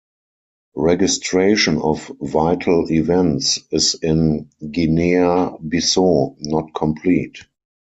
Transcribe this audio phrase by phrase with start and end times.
[0.77, 7.41] Registration of vital events is in Guinea-Bissau not complete.